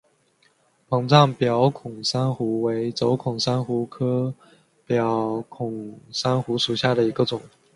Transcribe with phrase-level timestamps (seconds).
[0.89, 4.33] 膨胀表孔珊瑚为轴孔珊瑚科
[4.83, 7.39] 表孔珊瑚属下的一个种。